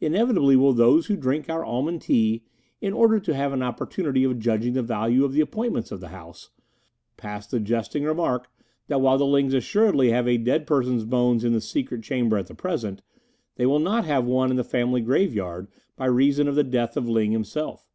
[0.00, 2.42] Inevitably will those who drink our almond tea,
[2.80, 6.08] in order to have an opportunity of judging the value of the appointments of the
[6.08, 6.50] house,
[7.16, 8.50] pass the jesting remark
[8.88, 12.48] that while the Lings assuredly have 'a dead person's bones in the secret chamber,' at
[12.48, 13.02] the present
[13.54, 17.08] they will not have one in the family graveyard by reason of the death of
[17.08, 17.86] Ling himself.